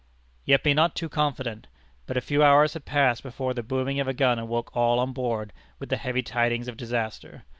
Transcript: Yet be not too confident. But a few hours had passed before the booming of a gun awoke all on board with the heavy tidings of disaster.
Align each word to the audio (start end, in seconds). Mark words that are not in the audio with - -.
Yet 0.45 0.63
be 0.63 0.73
not 0.73 0.95
too 0.95 1.09
confident. 1.09 1.67
But 2.07 2.17
a 2.17 2.21
few 2.21 2.41
hours 2.43 2.73
had 2.73 2.85
passed 2.85 3.21
before 3.21 3.53
the 3.53 3.61
booming 3.61 3.99
of 3.99 4.07
a 4.07 4.15
gun 4.15 4.39
awoke 4.39 4.75
all 4.75 4.97
on 4.97 5.13
board 5.13 5.53
with 5.77 5.89
the 5.89 5.97
heavy 5.97 6.23
tidings 6.23 6.67
of 6.67 6.75
disaster. 6.75 7.43